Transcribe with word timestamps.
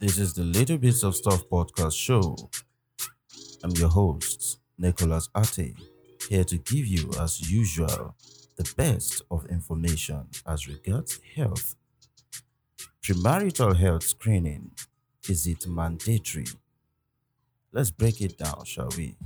This 0.00 0.16
is 0.16 0.32
the 0.32 0.44
Little 0.44 0.78
Bits 0.78 1.02
of 1.02 1.14
Stuff 1.14 1.46
podcast 1.50 1.92
show. 1.94 2.34
I'm 3.62 3.72
your 3.72 3.90
host, 3.90 4.58
Nicholas 4.78 5.28
Ate, 5.36 5.76
here 6.26 6.42
to 6.42 6.56
give 6.56 6.86
you, 6.86 7.10
as 7.20 7.52
usual, 7.52 8.14
the 8.56 8.72
best 8.78 9.20
of 9.30 9.44
information 9.50 10.26
as 10.46 10.66
regards 10.66 11.20
health. 11.36 11.74
Premarital 13.02 13.76
health 13.76 14.04
screening 14.04 14.70
is 15.28 15.46
it 15.46 15.66
mandatory? 15.66 16.46
Let's 17.70 17.90
break 17.90 18.22
it 18.22 18.38
down, 18.38 18.64
shall 18.64 18.88
we? 18.96 19.18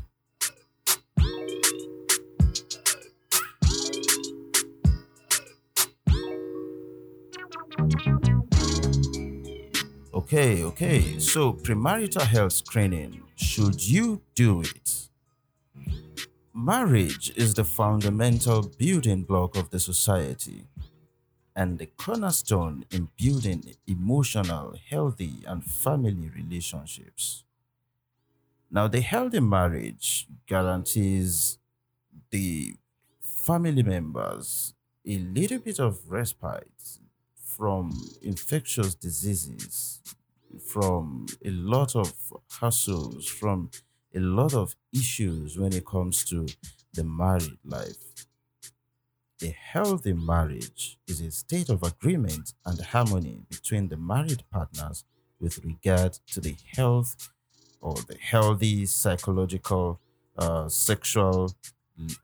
Okay, 10.24 10.64
okay. 10.64 11.18
So, 11.18 11.52
premarital 11.52 12.22
health 12.26 12.54
screening, 12.54 13.20
should 13.36 13.86
you 13.86 14.22
do 14.34 14.62
it? 14.62 15.10
Marriage 16.54 17.30
is 17.36 17.52
the 17.52 17.64
fundamental 17.64 18.62
building 18.78 19.24
block 19.24 19.54
of 19.54 19.68
the 19.68 19.78
society 19.78 20.64
and 21.54 21.78
the 21.78 21.86
cornerstone 21.86 22.86
in 22.90 23.08
building 23.18 23.74
emotional, 23.86 24.74
healthy, 24.88 25.42
and 25.46 25.62
family 25.62 26.30
relationships. 26.34 27.44
Now, 28.70 28.88
the 28.88 29.02
healthy 29.02 29.40
marriage 29.40 30.26
guarantees 30.46 31.58
the 32.30 32.74
family 33.20 33.82
members 33.82 34.74
a 35.06 35.18
little 35.18 35.58
bit 35.58 35.78
of 35.78 36.10
respite 36.10 36.98
from 37.36 37.92
infectious 38.22 38.94
diseases, 38.94 40.02
from 40.58 41.26
a 41.44 41.50
lot 41.50 41.94
of 41.96 42.12
hassles, 42.50 43.28
from 43.28 43.70
a 44.14 44.20
lot 44.20 44.54
of 44.54 44.74
issues 44.92 45.58
when 45.58 45.72
it 45.72 45.84
comes 45.86 46.24
to 46.26 46.46
the 46.92 47.04
married 47.04 47.58
life. 47.64 48.26
A 49.42 49.48
healthy 49.48 50.12
marriage 50.12 50.98
is 51.06 51.20
a 51.20 51.30
state 51.30 51.68
of 51.68 51.82
agreement 51.84 52.54
and 52.64 52.80
harmony 52.80 53.42
between 53.48 53.88
the 53.88 53.96
married 53.96 54.42
partners 54.50 55.04
with 55.38 55.58
regard 55.64 56.14
to 56.32 56.40
the 56.40 56.56
health 56.74 57.28
or 57.80 57.94
the 57.94 58.16
healthy 58.16 58.86
psychological, 58.86 60.00
uh, 60.38 60.68
sexual, 60.68 61.52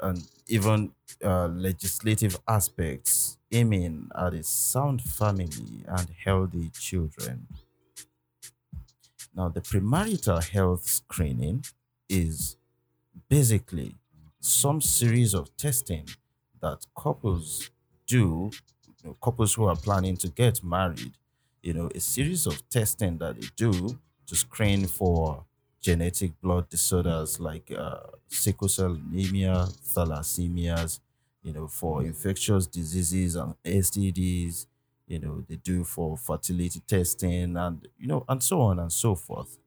and 0.00 0.28
even 0.48 0.92
uh, 1.24 1.46
legislative 1.48 2.38
aspects 2.48 3.38
aiming 3.52 4.08
at 4.18 4.34
a 4.34 4.42
sound 4.42 5.02
family 5.02 5.84
and 5.86 6.08
healthy 6.24 6.70
children. 6.70 7.46
Now, 9.34 9.48
the 9.48 9.60
premarital 9.60 10.48
health 10.48 10.86
screening 10.86 11.64
is 12.08 12.56
basically 13.28 13.96
some 14.40 14.80
series 14.80 15.34
of 15.34 15.56
testing 15.56 16.08
that 16.60 16.86
couples 16.98 17.70
do, 18.06 18.50
you 18.86 19.08
know, 19.10 19.16
couples 19.22 19.54
who 19.54 19.64
are 19.66 19.76
planning 19.76 20.16
to 20.18 20.28
get 20.28 20.62
married, 20.64 21.14
you 21.62 21.74
know, 21.74 21.90
a 21.94 22.00
series 22.00 22.46
of 22.46 22.68
testing 22.68 23.18
that 23.18 23.40
they 23.40 23.46
do 23.56 23.98
to 24.26 24.36
screen 24.36 24.86
for 24.86 25.44
genetic 25.80 26.38
blood 26.40 26.68
disorders 26.68 27.40
like 27.40 27.70
uh, 27.76 28.00
sickle 28.28 28.68
cell 28.68 28.92
anemia, 28.92 29.66
thalassemias, 29.94 31.00
you 31.42 31.52
know, 31.52 31.66
for 31.68 32.02
infectious 32.02 32.66
diseases 32.66 33.36
and 33.36 33.54
STDs, 33.64 34.66
you 35.10 35.18
know, 35.18 35.44
they 35.48 35.56
do 35.56 35.82
for 35.82 36.16
fertility 36.16 36.80
testing 36.86 37.56
and, 37.56 37.88
you 37.98 38.06
know, 38.06 38.24
and 38.28 38.40
so 38.40 38.60
on 38.60 38.78
and 38.78 38.92
so 38.92 39.16
forth. 39.16 39.58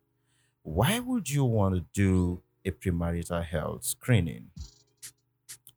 Why 0.63 0.99
would 0.99 1.29
you 1.29 1.43
want 1.43 1.75
to 1.75 1.81
do 1.93 2.41
a 2.63 2.71
premarital 2.71 3.43
health 3.43 3.83
screening? 3.83 4.51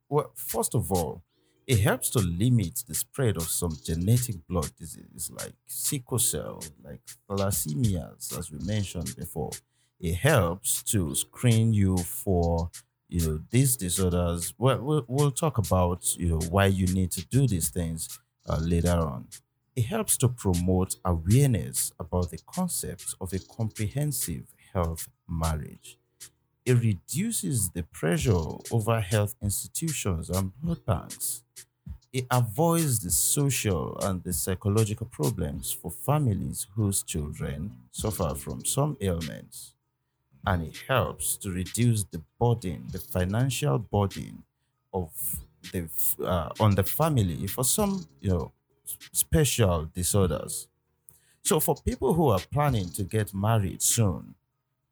Well, 0.07 0.31
first 0.35 0.73
of 0.73 0.89
all, 0.89 1.21
it 1.67 1.79
helps 1.79 2.09
to 2.11 2.19
limit 2.19 2.85
the 2.87 2.95
spread 2.95 3.35
of 3.35 3.49
some 3.49 3.77
genetic 3.83 4.47
blood 4.47 4.71
diseases 4.79 5.29
like 5.37 5.51
sickle 5.65 6.19
cell, 6.19 6.63
like 6.81 7.01
thalassemias, 7.29 8.39
as 8.39 8.49
we 8.49 8.59
mentioned 8.59 9.13
before. 9.17 9.51
It 9.99 10.15
helps 10.15 10.81
to 10.83 11.13
screen 11.13 11.73
you 11.73 11.97
for 11.97 12.69
you 13.09 13.27
know 13.27 13.39
these 13.51 13.75
disorders. 13.75 14.53
Well, 14.57 15.03
we'll, 15.09 15.31
talk 15.31 15.57
about 15.57 16.15
you 16.15 16.29
know 16.29 16.39
why 16.49 16.67
you 16.67 16.87
need 16.87 17.11
to 17.11 17.25
do 17.25 17.47
these 17.47 17.69
things 17.69 18.17
uh, 18.47 18.59
later 18.61 18.91
on. 18.91 19.27
It 19.77 19.85
helps 19.85 20.17
to 20.17 20.27
promote 20.29 20.97
awareness 21.05 21.93
about 21.99 22.31
the 22.31 22.39
concept 22.39 23.15
of 23.21 23.31
a 23.33 23.39
comprehensive 23.39 24.53
health 24.73 25.07
marriage 25.29 25.97
it 26.65 26.73
reduces 26.73 27.69
the 27.71 27.83
pressure 27.83 28.45
over 28.71 29.01
health 29.01 29.35
institutions 29.41 30.29
and 30.29 30.53
blood 30.61 30.85
banks. 30.85 31.43
It 32.13 32.27
avoids 32.31 32.99
the 32.99 33.11
social 33.11 33.97
and 33.99 34.23
the 34.23 34.33
psychological 34.33 35.07
problems 35.07 35.71
for 35.71 35.91
families 35.91 36.67
whose 36.75 37.03
children 37.03 37.83
suffer 37.91 38.35
from 38.35 38.65
some 38.65 38.97
ailments. 39.01 39.75
And 40.45 40.63
it 40.63 40.77
helps 40.87 41.37
to 41.37 41.51
reduce 41.51 42.03
the 42.05 42.23
burden, 42.39 42.87
the 42.91 42.99
financial 42.99 43.79
burden 43.79 44.43
of 44.93 45.11
the 45.71 45.89
uh, 46.23 46.49
on 46.59 46.75
the 46.75 46.83
family 46.83 47.47
for 47.47 47.63
some, 47.63 48.07
you 48.21 48.29
know, 48.29 48.53
special 49.11 49.85
disorders. 49.85 50.67
So 51.43 51.59
for 51.59 51.75
people 51.75 52.13
who 52.13 52.29
are 52.29 52.39
planning 52.51 52.89
to 52.91 53.03
get 53.03 53.33
married 53.33 53.81
soon, 53.81 54.35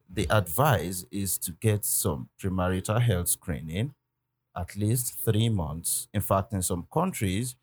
the 0.08 0.26
advice 0.30 1.06
is 1.10 1.38
to 1.38 1.52
get 1.52 1.84
some 1.84 2.30
premarital 2.40 3.00
health 3.02 3.28
screening 3.28 3.94
at 4.56 4.76
least 4.76 5.18
three 5.24 5.48
months. 5.48 6.08
In 6.14 6.20
fact, 6.20 6.52
in 6.52 6.62
some 6.62 6.86
countries, 6.92 7.56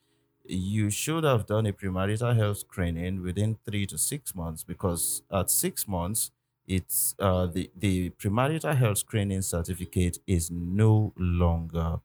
you 0.46 0.90
should 0.90 1.24
have 1.24 1.46
done 1.46 1.66
a 1.66 1.74
premarital 1.74 2.36
health 2.36 2.60
screening 2.60 3.22
within 3.24 3.56
three 3.66 3.86
to 3.88 3.98
six 3.98 4.36
months 4.36 4.64
because 4.64 5.24
at 5.32 5.50
six 5.50 5.88
months, 5.88 6.32
it's 6.68 7.16
uh, 7.20 7.46
the, 7.46 7.72
the 7.76 8.10
premarital 8.12 8.76
health 8.76 9.00
screening 9.00 9.42
certificate 9.42 10.20
is 10.28 10.52
no 10.52 11.14
longer 11.18 12.02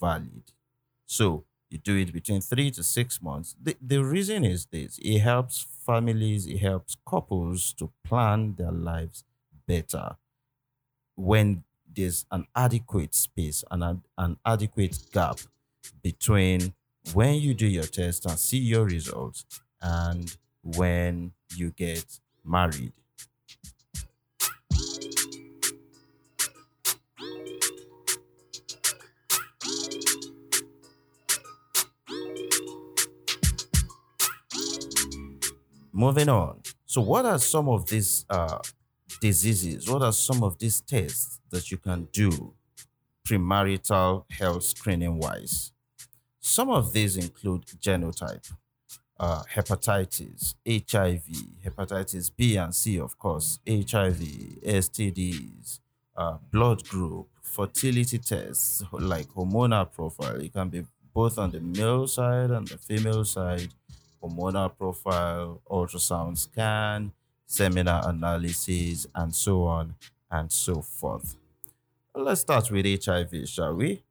valid. 0.00 0.52
So 1.06 1.44
you 1.72 1.78
do 1.78 1.96
it 1.96 2.12
between 2.12 2.40
three 2.40 2.70
to 2.70 2.82
six 2.82 3.22
months. 3.22 3.56
The, 3.60 3.76
the 3.80 4.04
reason 4.04 4.44
is 4.44 4.66
this 4.66 4.98
it 5.02 5.20
helps 5.20 5.66
families, 5.86 6.46
it 6.46 6.58
helps 6.58 6.96
couples 7.08 7.72
to 7.74 7.90
plan 8.04 8.54
their 8.56 8.70
lives 8.72 9.24
better 9.66 10.16
when 11.16 11.64
there's 11.94 12.26
an 12.30 12.46
adequate 12.54 13.14
space 13.14 13.64
and 13.70 13.82
an, 13.82 14.02
an 14.18 14.36
adequate 14.44 14.98
gap 15.12 15.38
between 16.02 16.74
when 17.12 17.34
you 17.34 17.54
do 17.54 17.66
your 17.66 17.84
test 17.84 18.26
and 18.26 18.38
see 18.38 18.58
your 18.58 18.84
results 18.84 19.44
and 19.80 20.36
when 20.62 21.32
you 21.56 21.70
get 21.70 22.20
married. 22.44 22.92
Moving 36.02 36.30
on. 36.30 36.60
So, 36.84 37.00
what 37.00 37.24
are 37.26 37.38
some 37.38 37.68
of 37.68 37.88
these 37.88 38.26
uh, 38.28 38.58
diseases? 39.20 39.88
What 39.88 40.02
are 40.02 40.12
some 40.12 40.42
of 40.42 40.58
these 40.58 40.80
tests 40.80 41.38
that 41.50 41.70
you 41.70 41.76
can 41.76 42.08
do 42.12 42.54
premarital 43.24 44.24
health 44.32 44.64
screening 44.64 45.18
wise? 45.18 45.70
Some 46.40 46.70
of 46.70 46.92
these 46.92 47.16
include 47.16 47.66
genotype, 47.80 48.52
uh, 49.20 49.44
hepatitis, 49.54 50.56
HIV, 50.66 51.22
hepatitis 51.64 52.32
B 52.36 52.56
and 52.56 52.74
C, 52.74 52.98
of 52.98 53.16
course, 53.16 53.60
HIV, 53.64 54.22
STDs, 54.82 55.78
uh, 56.16 56.38
blood 56.50 56.82
group, 56.82 57.28
fertility 57.40 58.18
tests 58.18 58.82
like 58.90 59.28
hormonal 59.28 59.88
profile. 59.92 60.40
It 60.40 60.52
can 60.52 60.68
be 60.68 60.82
both 61.14 61.38
on 61.38 61.52
the 61.52 61.60
male 61.60 62.08
side 62.08 62.50
and 62.50 62.66
the 62.66 62.78
female 62.78 63.24
side, 63.24 63.68
hormonal 64.22 64.76
profile, 64.76 65.60
ultrasound 65.70 66.38
scan, 66.38 67.12
seminar 67.46 68.08
analysis, 68.08 69.06
and 69.14 69.34
so 69.34 69.64
on 69.64 69.94
and 70.30 70.50
so 70.50 70.80
forth. 70.80 71.36
Let's 72.14 72.42
start 72.42 72.70
with 72.70 73.04
HIV, 73.04 73.48
shall 73.48 73.74
we? 73.74 74.02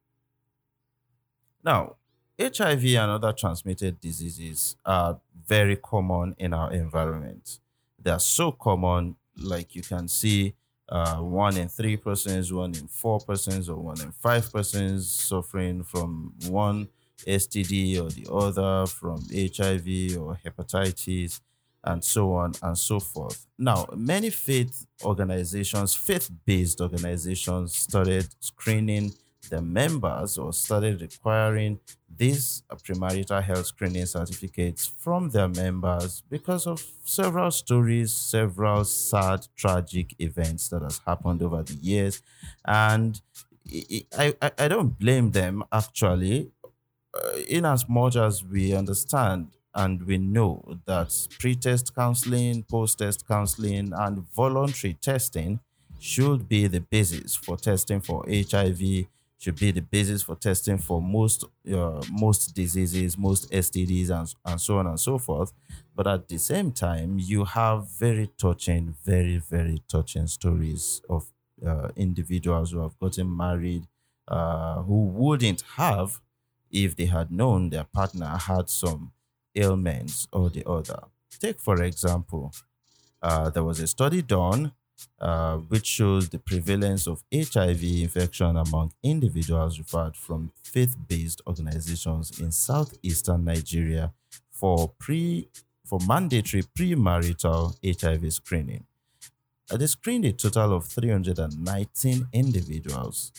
Now, 1.64 1.98
HIV 2.40 2.86
and 2.86 3.12
other 3.12 3.34
transmitted 3.34 4.00
diseases 4.02 4.76
are 4.86 5.20
very 5.48 5.76
common 5.76 6.36
in 6.40 6.54
our 6.54 6.72
environment. 6.72 7.60
They 8.00 8.10
are 8.12 8.20
so 8.20 8.52
common, 8.52 9.16
like 9.38 9.76
you 9.76 9.84
can 9.84 10.08
see 10.08 10.56
uh, 10.90 11.18
one 11.18 11.58
in 11.58 11.70
three 11.70 11.98
persons, 11.98 12.52
one 12.52 12.74
in 12.76 12.88
four 12.88 13.20
persons, 13.20 13.70
or 13.70 13.78
one 13.78 14.02
in 14.02 14.12
five 14.12 14.52
persons 14.52 15.10
suffering 15.10 15.84
from 15.84 16.34
one 16.48 16.90
STD 17.26 18.02
or 18.02 18.10
the 18.10 18.32
other, 18.32 18.88
from 18.88 19.22
HIV 19.32 20.18
or 20.18 20.40
hepatitis 20.46 21.40
and 21.84 22.04
so 22.04 22.34
on 22.34 22.54
and 22.62 22.78
so 22.78 23.00
forth. 23.00 23.48
Now, 23.58 23.88
many 23.96 24.30
faith 24.30 24.86
organizations, 25.04 25.96
faith 25.96 26.30
based 26.46 26.80
organizations, 26.80 27.76
started 27.76 28.28
screening 28.40 29.14
the 29.50 29.62
members 29.62 30.38
or 30.38 30.54
started 30.54 31.02
requiring 31.02 31.80
these 32.16 32.64
premarital 32.72 33.42
health 33.42 33.66
screening 33.66 34.06
certificates 34.06 34.86
from 34.86 35.30
their 35.30 35.48
members 35.48 36.22
because 36.30 36.68
of 36.68 36.86
several 37.04 37.50
stories, 37.50 38.14
several 38.14 38.84
sad, 38.84 39.48
tragic 39.56 40.14
events 40.20 40.70
that 40.70 40.84
has 40.84 41.02
happened 41.06 41.42
over 41.42 41.64
the 41.64 41.74
years. 41.74 42.22
And 42.66 43.20
I, 44.18 44.36
I, 44.42 44.52
I 44.58 44.68
don't 44.68 44.98
blame 45.00 45.32
them 45.32 45.64
actually, 45.72 46.52
uh, 47.14 47.38
in 47.48 47.66
as 47.66 47.88
much 47.90 48.16
as 48.16 48.44
we 48.44 48.74
understand 48.74 49.56
and 49.74 50.04
we 50.04 50.18
know 50.18 50.80
that 50.86 51.28
pre-test 51.40 51.96
counseling, 51.96 52.64
post-test 52.64 53.26
counseling, 53.28 53.94
and 53.94 54.20
voluntary 54.34 54.94
testing 54.96 55.60
should 55.98 56.48
be 56.50 56.68
the 56.68 56.82
basis 56.82 57.36
for 57.36 57.56
testing 57.58 58.02
for 58.02 58.26
HIV, 58.28 59.08
should 59.38 59.58
be 59.60 59.72
the 59.72 59.82
basis 59.82 60.24
for 60.24 60.36
testing 60.36 60.78
for 60.78 61.02
most 61.02 61.46
uh, 61.74 62.02
most 62.12 62.54
diseases, 62.54 63.18
most 63.18 63.50
STDs, 63.52 64.10
and, 64.10 64.34
and 64.46 64.60
so 64.60 64.78
on 64.78 64.88
and 64.88 65.00
so 65.00 65.18
forth. 65.18 65.54
But 65.96 66.08
at 66.08 66.28
the 66.28 66.38
same 66.38 66.72
time, 66.72 67.18
you 67.20 67.46
have 67.46 67.90
very 67.90 68.30
touching, 68.38 68.96
very, 69.04 69.38
very 69.38 69.82
touching 69.88 70.28
stories 70.28 71.02
of 71.10 71.32
uh, 71.66 71.90
individuals 71.96 72.72
who 72.72 72.80
have 72.82 72.98
gotten 73.00 73.36
married 73.36 73.88
uh, 74.28 74.82
who 74.84 75.06
wouldn't 75.06 75.62
have 75.76 76.20
if 76.72 76.96
they 76.96 77.06
had 77.06 77.32
known 77.32 77.70
their 77.70 77.84
partner 77.84 78.38
had 78.38 78.70
some 78.70 79.12
ailments 79.56 80.28
or 80.32 80.50
the 80.50 80.68
other. 80.68 81.04
Take, 81.40 81.60
for 81.60 81.82
example, 81.84 82.54
uh, 83.22 83.50
there 83.50 83.64
was 83.64 83.80
a 83.80 83.88
study 83.88 84.22
done 84.22 84.72
uh, 85.20 85.58
which 85.58 85.86
shows 85.88 86.30
the 86.30 86.40
prevalence 86.40 87.08
of 87.08 87.24
HIV 87.34 87.84
infection 87.84 88.56
among 88.58 88.94
individuals 89.04 89.80
referred 89.80 90.16
from 90.16 90.52
faith 90.64 90.96
based 91.08 91.42
organizations 91.48 92.40
in 92.40 92.52
southeastern 92.52 93.46
Nigeria 93.46 94.12
for 94.52 94.92
pre 95.00 95.48
for 95.86 96.00
mandatory 96.08 96.64
premarital 96.64 97.76
HIV 97.84 98.32
screening. 98.34 98.86
Uh, 99.70 99.78
they 99.78 99.88
screened 99.88 100.26
a 100.26 100.32
total 100.32 100.74
of 100.74 100.86
319 100.86 102.28
individuals. 102.34 103.32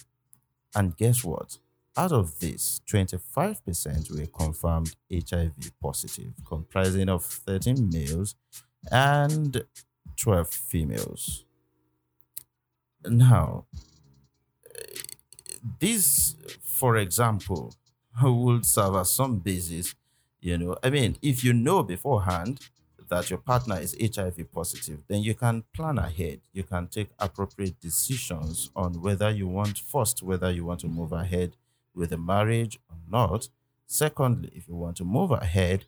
And 0.74 0.96
guess 0.96 1.22
what? 1.24 1.58
Out 1.94 2.12
of 2.12 2.40
this, 2.40 2.80
25% 2.88 4.10
were 4.10 4.26
confirmed 4.26 4.96
HIV 5.12 5.72
positive, 5.80 6.32
comprising 6.46 7.10
of 7.10 7.22
13 7.22 7.90
males 7.92 8.34
and 8.90 9.62
12 10.16 10.48
females. 10.48 11.44
Now, 13.04 13.66
this, 15.80 16.34
for 16.62 16.96
example, 16.96 17.74
would 18.22 18.64
serve 18.64 18.94
as 18.96 19.12
some 19.12 19.38
basis. 19.38 19.94
You 20.40 20.56
know, 20.58 20.76
I 20.82 20.88
mean, 20.88 21.18
if 21.20 21.44
you 21.44 21.52
know 21.52 21.82
beforehand 21.82 22.70
that 23.10 23.28
your 23.28 23.38
partner 23.38 23.78
is 23.78 23.94
HIV 24.00 24.50
positive, 24.50 25.00
then 25.08 25.22
you 25.22 25.34
can 25.34 25.64
plan 25.74 25.98
ahead. 25.98 26.40
You 26.54 26.62
can 26.62 26.86
take 26.86 27.10
appropriate 27.18 27.78
decisions 27.80 28.70
on 28.74 29.02
whether 29.02 29.30
you 29.30 29.46
want, 29.46 29.78
first, 29.78 30.22
whether 30.22 30.50
you 30.50 30.64
want 30.64 30.80
to 30.80 30.88
move 30.88 31.12
ahead 31.12 31.56
with 31.94 32.12
a 32.12 32.18
marriage 32.18 32.78
or 32.90 32.96
not. 33.08 33.48
Secondly, 33.86 34.50
if 34.54 34.68
you 34.68 34.74
want 34.74 34.96
to 34.98 35.04
move 35.04 35.30
ahead, 35.30 35.84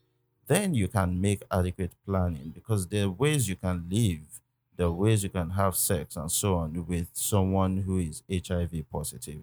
then 0.47 0.75
you 0.75 0.89
can 0.89 1.21
make 1.21 1.43
adequate 1.51 1.93
planning 2.05 2.51
because 2.55 2.87
there 2.89 3.07
are 3.07 3.11
ways 3.11 3.49
you 3.49 3.57
can 3.57 3.87
live, 3.91 4.41
there 4.77 4.87
are 4.87 4.93
ways 4.93 5.23
you 5.23 5.31
can 5.31 5.51
have 5.51 5.75
sex 5.77 6.17
and 6.17 6.31
so 6.31 6.57
on 6.57 6.87
with 6.87 7.09
someone 7.15 7.79
who 7.79 7.99
is 7.99 8.23
HIV 8.31 8.85
positive. 8.91 9.41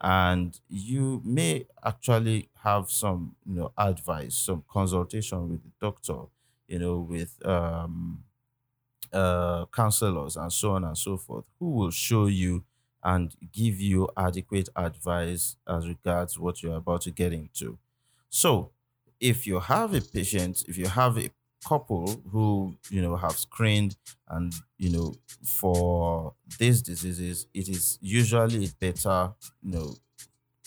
And 0.00 0.58
you 0.68 1.22
may 1.24 1.66
actually 1.82 2.48
have 2.62 2.90
some, 2.90 3.36
you 3.46 3.54
know, 3.54 3.72
advice, 3.78 4.34
some 4.36 4.62
consultation 4.68 5.48
with 5.48 5.62
the 5.62 5.70
doctor, 5.80 6.26
you 6.68 6.78
know, 6.78 6.98
with 6.98 7.44
um, 7.46 8.22
uh, 9.12 9.66
counselors 9.66 10.36
and 10.36 10.52
so 10.52 10.72
on 10.72 10.84
and 10.84 10.96
so 10.98 11.16
forth, 11.16 11.44
who 11.58 11.70
will 11.70 11.90
show 11.90 12.26
you 12.26 12.64
and 13.04 13.34
give 13.52 13.80
you 13.80 14.08
adequate 14.16 14.68
advice 14.76 15.56
as 15.68 15.86
regards 15.88 16.38
what 16.38 16.62
you're 16.62 16.76
about 16.76 17.02
to 17.02 17.10
get 17.10 17.32
into. 17.32 17.78
So, 18.30 18.72
if 19.20 19.46
you 19.46 19.60
have 19.60 19.94
a 19.94 20.00
patient, 20.00 20.64
if 20.68 20.76
you 20.76 20.86
have 20.88 21.18
a 21.18 21.30
couple 21.66 22.22
who 22.30 22.76
you 22.90 23.00
know 23.00 23.16
have 23.16 23.36
screened 23.38 23.96
and 24.28 24.52
you 24.78 24.90
know 24.90 25.14
for 25.44 26.34
these 26.58 26.82
diseases, 26.82 27.46
it 27.54 27.68
is 27.68 27.98
usually 28.02 28.68
better, 28.80 29.32
you 29.62 29.70
know, 29.72 29.94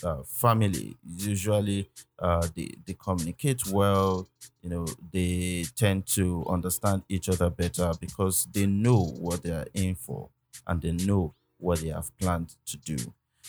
uh, 0.03 0.23
family 0.23 0.95
usually 1.03 1.89
uh, 2.19 2.47
they, 2.55 2.69
they 2.85 2.93
communicate 2.93 3.65
well 3.67 4.27
you 4.61 4.69
know 4.69 4.85
they 5.11 5.65
tend 5.75 6.05
to 6.05 6.45
understand 6.47 7.03
each 7.09 7.29
other 7.29 7.49
better 7.49 7.91
because 7.99 8.45
they 8.51 8.65
know 8.67 9.03
what 9.19 9.41
they 9.43 9.51
are 9.51 9.65
in 9.73 9.95
for 9.95 10.29
and 10.67 10.81
they 10.81 10.91
know 10.91 11.33
what 11.57 11.79
they 11.81 11.89
have 11.89 12.15
planned 12.17 12.55
to 12.65 12.77
do. 12.77 12.97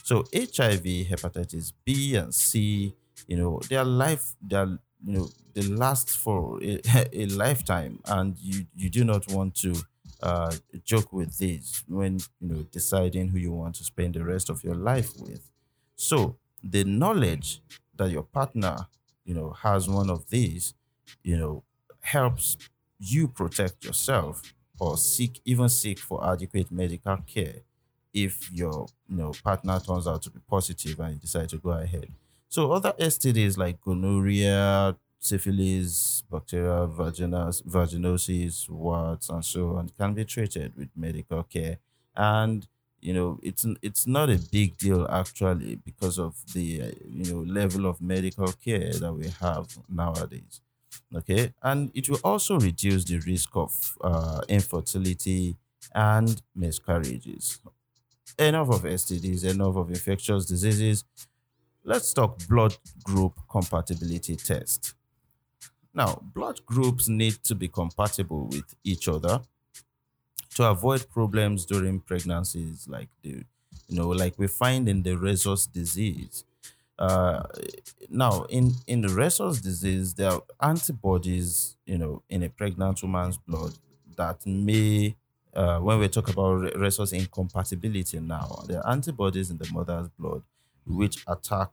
So 0.02 0.24
HIV, 0.32 1.04
hepatitis 1.04 1.72
B 1.84 2.14
and 2.16 2.34
C, 2.34 2.94
you 3.26 3.36
know, 3.36 3.60
their 3.68 3.84
life, 3.84 4.34
their 4.40 4.66
you 5.04 5.12
know, 5.12 5.28
they 5.54 5.62
last 5.62 6.10
for 6.10 6.62
a, 6.62 6.80
a 7.12 7.26
lifetime, 7.26 8.00
and 8.06 8.36
you 8.38 8.66
you 8.74 8.90
do 8.90 9.04
not 9.04 9.30
want 9.30 9.54
to 9.56 9.74
uh, 10.22 10.54
joke 10.84 11.12
with 11.12 11.38
this 11.38 11.82
when 11.88 12.18
you 12.40 12.48
know 12.48 12.62
deciding 12.70 13.28
who 13.28 13.38
you 13.38 13.52
want 13.52 13.74
to 13.76 13.84
spend 13.84 14.14
the 14.14 14.24
rest 14.24 14.50
of 14.50 14.62
your 14.64 14.74
life 14.74 15.12
with. 15.18 15.50
So 15.96 16.38
the 16.62 16.84
knowledge 16.84 17.60
that 17.96 18.10
your 18.10 18.22
partner, 18.22 18.86
you 19.24 19.34
know, 19.34 19.50
has 19.50 19.88
one 19.88 20.10
of 20.10 20.28
these, 20.30 20.74
you 21.22 21.36
know, 21.36 21.64
helps 22.00 22.56
you 22.98 23.28
protect 23.28 23.84
yourself 23.84 24.42
or 24.80 24.96
seek 24.96 25.40
even 25.44 25.68
seek 25.68 25.98
for 25.98 26.24
adequate 26.32 26.70
medical 26.70 27.16
care 27.26 27.62
if 28.12 28.50
your 28.52 28.86
you 29.08 29.16
know 29.16 29.32
partner 29.42 29.78
turns 29.80 30.06
out 30.06 30.22
to 30.22 30.30
be 30.30 30.40
positive 30.48 30.98
and 31.00 31.14
you 31.14 31.20
decide 31.20 31.48
to 31.50 31.58
go 31.58 31.70
ahead. 31.70 32.08
So 32.48 32.72
other 32.72 32.94
STDs 32.98 33.56
like 33.58 33.80
gonorrhea, 33.80 34.96
syphilis, 35.18 36.22
bacterial 36.30 36.88
vaginas, 36.88 37.62
vaginosis, 37.62 38.68
warts, 38.68 39.28
and 39.28 39.44
so 39.44 39.76
on 39.76 39.88
can 39.90 40.14
be 40.14 40.24
treated 40.24 40.74
with 40.76 40.88
medical 40.96 41.42
care. 41.44 41.78
And 42.16 42.66
you 43.00 43.12
know 43.14 43.38
it's 43.42 43.64
it's 43.82 44.06
not 44.06 44.28
a 44.28 44.38
big 44.50 44.76
deal 44.76 45.06
actually 45.08 45.76
because 45.76 46.18
of 46.18 46.34
the 46.52 46.94
you 47.08 47.32
know 47.32 47.40
level 47.42 47.86
of 47.86 48.00
medical 48.00 48.50
care 48.52 48.92
that 48.92 49.12
we 49.12 49.28
have 49.40 49.68
nowadays 49.88 50.60
okay 51.14 51.52
and 51.62 51.90
it 51.94 52.08
will 52.08 52.18
also 52.24 52.58
reduce 52.58 53.04
the 53.04 53.18
risk 53.20 53.50
of 53.54 53.96
uh, 54.00 54.40
infertility 54.48 55.56
and 55.94 56.42
miscarriages 56.54 57.60
enough 58.38 58.70
of 58.70 58.84
STDs, 58.84 59.44
enough 59.44 59.76
of 59.76 59.90
infectious 59.90 60.46
diseases. 60.46 61.04
Let's 61.84 62.12
talk 62.12 62.46
blood 62.48 62.76
group 63.04 63.34
compatibility 63.50 64.36
test. 64.36 64.94
Now, 65.94 66.22
blood 66.34 66.64
groups 66.66 67.08
need 67.08 67.42
to 67.44 67.54
be 67.54 67.68
compatible 67.68 68.46
with 68.46 68.74
each 68.84 69.08
other 69.08 69.42
to 70.54 70.64
avoid 70.64 71.08
problems 71.10 71.66
during 71.66 72.00
pregnancies, 72.00 72.88
like 72.88 73.08
the, 73.22 73.44
you 73.88 73.96
know, 73.96 74.08
like 74.08 74.38
we 74.38 74.46
find 74.46 74.88
in 74.88 75.02
the 75.02 75.16
rhesus 75.16 75.66
disease. 75.66 76.44
Uh, 76.98 77.44
now, 78.10 78.44
in 78.44 78.72
in 78.86 79.02
the 79.02 79.08
rhesus 79.08 79.60
disease, 79.60 80.14
there 80.14 80.32
are 80.32 80.42
antibodies, 80.60 81.76
you 81.86 81.98
know, 81.98 82.22
in 82.28 82.42
a 82.42 82.48
pregnant 82.50 83.02
woman's 83.02 83.38
blood 83.38 83.74
that 84.16 84.44
may 84.46 85.16
uh, 85.58 85.80
when 85.80 85.98
we 85.98 86.08
talk 86.08 86.28
about 86.28 86.76
rhesus 86.76 87.12
incompatibility 87.12 88.20
now, 88.20 88.64
there 88.68 88.80
are 88.80 88.92
antibodies 88.92 89.50
in 89.50 89.58
the 89.58 89.70
mother's 89.72 90.08
blood 90.18 90.42
which 90.86 91.24
attack 91.26 91.70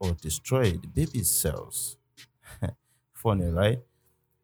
or 0.00 0.12
destroy 0.14 0.72
the 0.72 0.88
baby's 0.88 1.30
cells. 1.30 1.96
Funny, 3.14 3.46
right? 3.46 3.80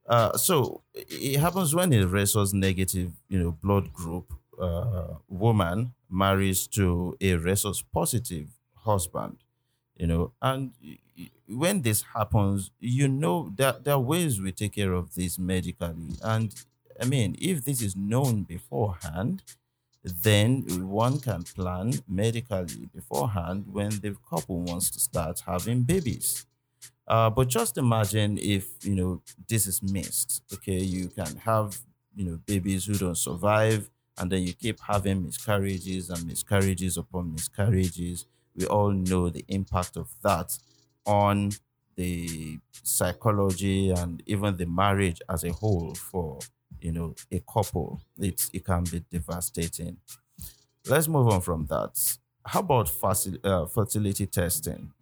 Uh, 0.06 0.36
so 0.36 0.82
it 0.94 1.38
happens 1.38 1.74
when 1.74 1.92
a 1.92 2.06
rhesus 2.06 2.52
negative, 2.52 3.12
you 3.28 3.38
know, 3.38 3.52
blood 3.52 3.92
group 3.92 4.32
uh, 4.60 5.14
woman 5.28 5.94
marries 6.10 6.66
to 6.68 7.16
a 7.20 7.34
rhesus 7.36 7.82
positive 7.82 8.48
husband, 8.76 9.38
you 9.96 10.06
know, 10.06 10.32
and 10.42 10.72
when 11.48 11.82
this 11.82 12.02
happens, 12.02 12.70
you 12.80 13.08
know 13.08 13.50
that 13.56 13.84
there 13.84 13.94
are 13.94 14.00
ways 14.00 14.40
we 14.40 14.52
take 14.52 14.74
care 14.74 14.92
of 14.92 15.14
this 15.14 15.38
medically, 15.38 16.16
and 16.22 16.54
I 17.00 17.04
mean, 17.06 17.36
if 17.38 17.64
this 17.64 17.80
is 17.82 17.96
known 17.96 18.42
beforehand, 18.44 19.42
then 20.02 20.88
one 20.88 21.20
can 21.20 21.42
plan 21.42 21.92
medically 22.08 22.86
beforehand 22.94 23.66
when 23.72 23.90
the 24.00 24.16
couple 24.28 24.60
wants 24.60 24.90
to 24.92 25.00
start 25.00 25.42
having 25.46 25.82
babies. 25.82 26.46
Uh, 27.06 27.30
but 27.30 27.48
just 27.48 27.78
imagine 27.78 28.38
if 28.38 28.84
you 28.84 28.94
know 28.94 29.22
this 29.48 29.66
is 29.66 29.82
missed. 29.82 30.42
Okay, 30.52 30.78
you 30.78 31.08
can 31.08 31.36
have 31.38 31.80
you 32.14 32.24
know 32.24 32.36
babies 32.46 32.84
who 32.86 32.94
don't 32.94 33.16
survive, 33.16 33.90
and 34.18 34.30
then 34.30 34.42
you 34.42 34.52
keep 34.52 34.80
having 34.80 35.24
miscarriages 35.24 36.10
and 36.10 36.26
miscarriages 36.26 36.96
upon 36.98 37.32
miscarriages. 37.32 38.26
We 38.54 38.66
all 38.66 38.90
know 38.92 39.30
the 39.30 39.44
impact 39.48 39.96
of 39.96 40.14
that 40.22 40.58
on 41.06 41.52
the 41.96 42.58
psychology 42.82 43.90
and 43.90 44.22
even 44.26 44.56
the 44.56 44.66
marriage 44.66 45.20
as 45.28 45.44
a 45.44 45.52
whole 45.52 45.94
for 45.94 46.38
you 46.80 46.92
know 46.92 47.14
a 47.32 47.40
couple. 47.40 48.00
It 48.18 48.50
it 48.52 48.64
can 48.64 48.84
be 48.84 49.00
devastating. 49.10 49.98
Let's 50.86 51.08
move 51.08 51.28
on 51.28 51.40
from 51.42 51.66
that. 51.66 52.18
How 52.46 52.60
about 52.60 52.86
facil- 52.88 53.44
uh, 53.44 53.66
fertility 53.66 54.26
testing? 54.26 54.92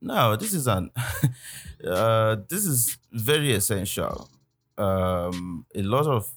No, 0.00 0.36
this 0.36 0.54
is 0.54 0.66
an 0.66 0.90
uh, 1.86 2.36
this 2.48 2.64
is 2.66 2.96
very 3.12 3.52
essential. 3.52 4.28
Um, 4.78 5.66
a 5.74 5.82
lot 5.82 6.06
of 6.06 6.32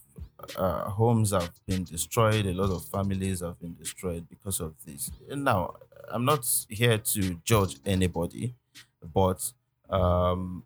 uh, 0.58 0.90
homes 0.90 1.32
have 1.32 1.54
been 1.66 1.86
destroyed. 1.86 2.46
A 2.46 2.54
lot 2.54 2.72
of 2.72 2.86
families 2.86 3.40
have 3.40 3.60
been 3.60 3.76
destroyed 3.76 4.28
because 4.28 4.60
of 4.60 4.76
this. 4.86 5.10
Now, 5.30 5.76
I'm 6.10 6.26
not 6.26 6.46
here 6.70 6.98
to 6.98 7.36
judge 7.46 7.78
anybody, 7.86 8.56
but 9.02 9.54
um, 9.90 10.66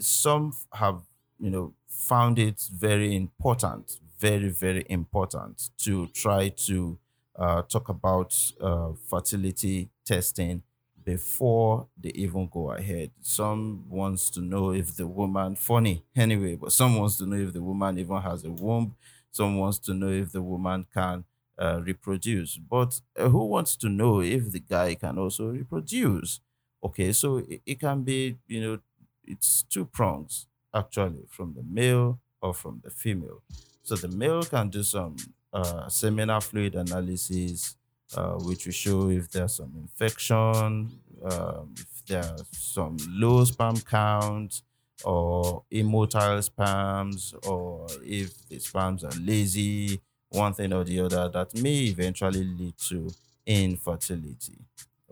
some 0.00 0.54
have, 0.72 1.02
you 1.38 1.50
know, 1.50 1.74
found 1.92 2.38
it 2.38 2.60
very 2.72 3.14
important, 3.14 4.00
very 4.18 4.48
very 4.48 4.84
important 4.88 5.70
to 5.78 6.06
try 6.08 6.48
to 6.48 6.98
uh, 7.36 7.62
talk 7.62 7.88
about 7.88 8.34
uh, 8.60 8.92
fertility 9.08 9.90
testing 10.04 10.62
before 11.04 11.88
they 11.96 12.10
even 12.10 12.48
go 12.48 12.70
ahead. 12.72 13.10
Some 13.20 13.88
wants 13.88 14.30
to 14.30 14.40
know 14.40 14.72
if 14.72 14.94
the 14.96 15.06
woman 15.06 15.56
funny 15.56 16.04
anyway, 16.14 16.54
but 16.54 16.72
some 16.72 16.96
wants 16.96 17.16
to 17.18 17.26
know 17.26 17.36
if 17.36 17.52
the 17.52 17.62
woman 17.62 17.98
even 17.98 18.20
has 18.22 18.44
a 18.44 18.50
womb. 18.50 18.96
Some 19.30 19.56
wants 19.58 19.78
to 19.80 19.94
know 19.94 20.08
if 20.10 20.32
the 20.32 20.42
woman 20.42 20.86
can 20.92 21.24
uh, 21.58 21.80
reproduce. 21.82 22.56
But 22.56 23.00
uh, 23.18 23.28
who 23.28 23.46
wants 23.46 23.76
to 23.78 23.88
know 23.88 24.20
if 24.20 24.52
the 24.52 24.60
guy 24.60 24.94
can 24.94 25.18
also 25.18 25.48
reproduce? 25.50 26.40
Okay, 26.84 27.12
so 27.12 27.38
it, 27.38 27.62
it 27.66 27.80
can 27.80 28.02
be, 28.02 28.38
you 28.46 28.60
know, 28.60 28.78
it's 29.24 29.62
two 29.64 29.84
prongs 29.86 30.46
actually 30.74 31.24
from 31.28 31.54
the 31.54 31.62
male 31.62 32.18
or 32.40 32.54
from 32.54 32.80
the 32.84 32.90
female. 32.90 33.42
So 33.82 33.96
the 33.96 34.08
male 34.08 34.42
can 34.42 34.68
do 34.68 34.82
some 34.82 35.16
uh, 35.52 35.88
seminal 35.88 36.40
fluid 36.40 36.74
analysis, 36.74 37.76
uh, 38.16 38.34
which 38.34 38.66
will 38.66 38.72
show 38.72 39.10
if 39.10 39.30
there's 39.30 39.54
some 39.54 39.72
infection, 39.76 40.90
um, 41.24 41.74
if 41.76 42.06
there's 42.06 42.44
some 42.52 42.96
low 43.08 43.44
sperm 43.44 43.78
count, 43.80 44.62
or 45.04 45.64
immotile 45.72 46.42
sperms, 46.42 47.34
or 47.46 47.86
if 48.04 48.48
the 48.48 48.58
sperms 48.58 49.04
are 49.04 49.12
lazy, 49.20 50.00
one 50.30 50.54
thing 50.54 50.72
or 50.72 50.84
the 50.84 51.00
other, 51.00 51.28
that 51.28 51.54
may 51.60 51.84
eventually 51.84 52.44
lead 52.44 52.76
to 52.78 53.10
infertility. 53.46 54.58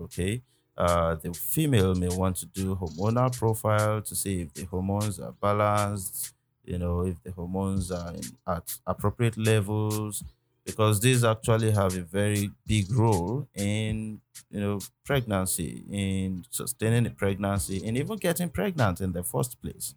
Okay. 0.01 0.43
Uh, 0.85 1.15
the 1.17 1.33
female 1.35 1.95
may 1.95 2.09
want 2.09 2.37
to 2.37 2.47
do 2.47 2.75
hormonal 2.75 3.31
profile 3.43 4.01
to 4.01 4.15
see 4.15 4.41
if 4.43 4.55
the 4.55 4.65
hormones 4.65 5.21
are 5.21 5.33
balanced, 5.33 6.33
you 6.65 6.79
know, 6.79 6.97
if 7.13 7.23
the 7.23 7.31
hormones 7.33 7.91
are 7.91 8.13
in, 8.15 8.23
at 8.47 8.67
appropriate 8.87 9.37
levels, 9.37 10.25
because 10.65 11.01
these 11.01 11.23
actually 11.23 11.71
have 11.71 11.95
a 11.97 12.01
very 12.03 12.51
big 12.67 12.91
role 12.93 13.47
in 13.55 14.21
you 14.51 14.61
know 14.61 14.79
pregnancy 15.05 15.85
in 15.91 16.45
sustaining 16.51 17.15
pregnancy 17.15 17.77
and 17.87 17.97
even 17.97 18.17
getting 18.17 18.49
pregnant 18.49 19.01
in 19.01 19.13
the 19.13 19.23
first 19.23 19.61
place 19.63 19.95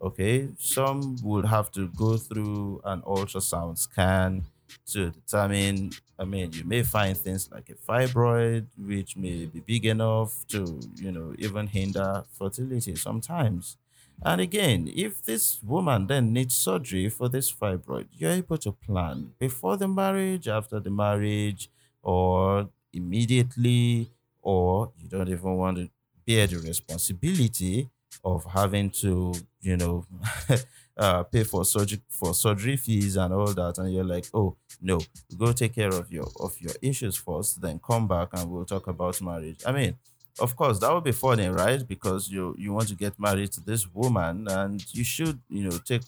okay? 0.00 0.48
Some 0.58 1.16
would 1.22 1.44
have 1.46 1.70
to 1.72 1.88
go 1.88 2.16
through 2.16 2.80
an 2.84 3.02
ultrasound 3.02 3.78
scan 3.78 4.44
to 4.86 5.10
determine 5.10 5.90
i 6.18 6.24
mean 6.24 6.52
you 6.52 6.64
may 6.64 6.82
find 6.82 7.16
things 7.16 7.50
like 7.50 7.68
a 7.70 7.74
fibroid 7.74 8.66
which 8.76 9.16
may 9.16 9.46
be 9.46 9.60
big 9.60 9.84
enough 9.86 10.46
to 10.46 10.80
you 10.96 11.12
know 11.12 11.34
even 11.38 11.66
hinder 11.66 12.24
fertility 12.32 12.94
sometimes. 12.96 13.76
And 14.24 14.40
again, 14.40 14.88
if 14.92 15.22
this 15.22 15.62
woman 15.62 16.08
then 16.08 16.32
needs 16.32 16.56
surgery 16.56 17.08
for 17.08 17.28
this 17.28 17.52
fibroid, 17.54 18.08
you're 18.12 18.32
able 18.32 18.58
to 18.58 18.72
plan 18.72 19.34
before 19.38 19.76
the 19.76 19.86
marriage, 19.86 20.48
after 20.48 20.80
the 20.80 20.90
marriage, 20.90 21.70
or 22.02 22.70
immediately, 22.92 24.10
or 24.42 24.92
you 24.96 25.08
don't 25.08 25.28
even 25.28 25.54
want 25.56 25.76
to 25.76 25.90
bear 26.26 26.46
the 26.48 26.58
responsibility 26.58 27.88
of 28.24 28.44
having 28.46 28.90
to, 28.90 29.32
you 29.60 29.76
know, 29.76 30.04
uh, 30.98 31.22
pay 31.24 31.44
for 31.44 31.64
surgery 31.64 32.00
for 32.08 32.34
surgery 32.34 32.76
fees 32.76 33.16
and 33.16 33.32
all 33.32 33.52
that, 33.54 33.78
and 33.78 33.92
you're 33.92 34.04
like, 34.04 34.26
oh 34.34 34.56
no, 34.80 35.00
go 35.36 35.52
take 35.52 35.74
care 35.74 35.90
of 35.94 36.10
your 36.12 36.28
of 36.40 36.60
your 36.60 36.74
issues 36.82 37.16
first, 37.16 37.60
then 37.60 37.78
come 37.78 38.08
back 38.08 38.28
and 38.32 38.50
we'll 38.50 38.64
talk 38.64 38.86
about 38.88 39.20
marriage. 39.22 39.62
I 39.66 39.72
mean, 39.72 39.96
of 40.40 40.56
course, 40.56 40.78
that 40.80 40.92
would 40.92 41.04
be 41.04 41.12
funny, 41.12 41.48
right? 41.48 41.86
Because 41.86 42.28
you 42.28 42.54
you 42.58 42.72
want 42.72 42.88
to 42.88 42.94
get 42.96 43.18
married 43.18 43.52
to 43.52 43.60
this 43.60 43.86
woman, 43.92 44.46
and 44.48 44.84
you 44.94 45.04
should, 45.04 45.40
you 45.48 45.64
know, 45.64 45.78
take 45.78 46.02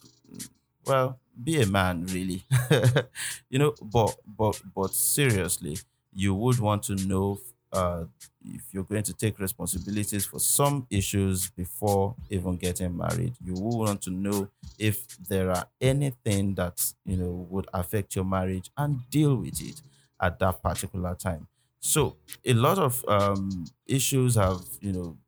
well, 0.86 1.20
be 1.42 1.60
a 1.62 1.66
man, 1.66 2.06
really. 2.06 2.44
you 3.50 3.58
know, 3.58 3.74
but 3.82 4.16
but 4.26 4.60
but 4.74 4.92
seriously, 4.92 5.78
you 6.12 6.34
would 6.34 6.58
want 6.58 6.82
to 6.84 6.94
know 6.96 7.38
uh, 7.72 8.04
if 8.44 8.72
you're 8.72 8.84
going 8.84 9.02
to 9.04 9.12
take 9.14 9.38
responsibilities 9.38 10.26
for 10.26 10.38
some 10.40 10.86
issues 10.90 11.50
before 11.50 12.16
even 12.28 12.56
getting 12.56 12.96
married. 12.96 13.34
You 13.44 13.54
would 13.54 13.76
want 13.86 14.02
to 14.02 14.10
know 14.10 14.50
if 14.78 15.16
there 15.18 15.50
are 15.50 15.66
anything 15.80 16.54
that 16.56 16.92
you 17.04 17.16
know 17.16 17.46
would 17.50 17.68
affect 17.72 18.16
your 18.16 18.24
marriage 18.24 18.70
and 18.76 19.08
deal 19.10 19.36
with 19.36 19.60
it 19.62 19.82
at 20.20 20.38
that 20.40 20.62
particular 20.62 21.14
time. 21.14 21.46
So 21.80 22.16
a 22.44 22.52
lot 22.54 22.78
of 22.78 23.04
um, 23.08 23.64
issues 23.86 24.34
have 24.34 24.62
you 24.80 24.92
know 24.92 25.18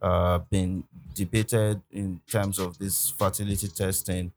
uh, 0.00 0.38
been 0.38 0.84
debated 1.14 1.82
in 1.90 2.20
terms 2.30 2.58
of 2.58 2.78
this 2.78 3.10
fertility 3.10 3.68
testing, 3.68 4.32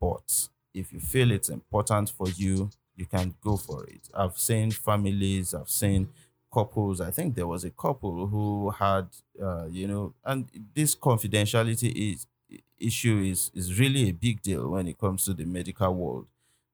but 0.00 0.48
if 0.74 0.92
you 0.92 1.00
feel 1.00 1.30
it's 1.30 1.48
important 1.48 2.10
for 2.10 2.28
you, 2.30 2.70
you 2.94 3.06
can 3.06 3.34
go 3.42 3.56
for 3.56 3.84
it. 3.84 4.08
I've 4.14 4.38
seen 4.38 4.70
families, 4.70 5.54
I've 5.54 5.70
seen 5.70 6.08
couples. 6.56 7.00
I 7.00 7.10
think 7.16 7.34
there 7.34 7.46
was 7.54 7.64
a 7.64 7.70
couple 7.84 8.26
who 8.32 8.70
had, 8.70 9.06
uh, 9.46 9.66
you 9.78 9.86
know, 9.86 10.14
and 10.24 10.48
this 10.74 10.94
confidentiality 10.94 11.90
is 12.12 12.26
issue 12.78 13.18
is 13.32 13.50
is 13.54 13.78
really 13.80 14.04
a 14.08 14.12
big 14.26 14.36
deal 14.42 14.64
when 14.74 14.86
it 14.86 14.98
comes 14.98 15.24
to 15.24 15.34
the 15.34 15.44
medical 15.44 15.92
world. 15.94 16.26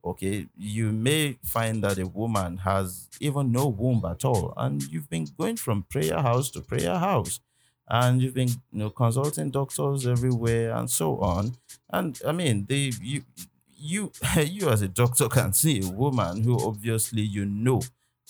Okay, 0.05 0.49
you 0.57 0.91
may 1.09 1.39
find 1.45 1.83
that 1.85 1.99
a 1.99 2.07
woman 2.07 2.59
has 2.59 3.09
even 3.21 3.53
no 3.53 3.69
womb 3.69 4.03
at 4.05 4.25
all, 4.25 4.53
and 4.57 4.83
you've 4.91 5.09
been 5.09 5.27
going 5.39 5.57
from 5.57 5.85
prayer 5.85 6.21
house 6.29 6.51
to 6.51 6.61
prayer 6.61 6.99
house 6.99 7.41
and 7.89 8.23
you've 8.23 8.35
been 8.35 8.49
you 8.49 8.79
know 8.81 8.91
consulting 8.91 9.51
doctors 9.51 10.07
everywhere 10.07 10.75
and 10.77 10.91
so 10.91 11.19
on 11.19 11.57
and 11.91 12.21
i 12.27 12.33
mean 12.33 12.65
they 12.69 12.91
you 13.01 13.23
you 13.77 14.12
you 14.41 14.69
as 14.69 14.83
a 14.83 14.89
doctor 14.89 15.29
can 15.29 15.53
see 15.53 15.83
a 15.83 15.91
woman 15.91 16.43
who 16.43 16.59
obviously 16.67 17.23
you 17.23 17.45
know 17.45 17.83